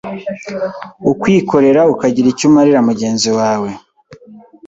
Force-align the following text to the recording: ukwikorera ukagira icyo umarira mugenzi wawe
ukwikorera 1.11 1.81
ukagira 1.93 2.27
icyo 2.33 2.45
umarira 2.49 2.79
mugenzi 2.87 3.29
wawe 3.37 3.69